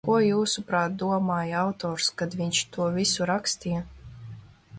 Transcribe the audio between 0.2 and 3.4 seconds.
jūsuprāt, domāja autors, kad viņš to visu